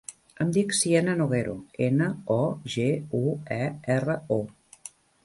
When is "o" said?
2.37-2.37, 4.39-4.91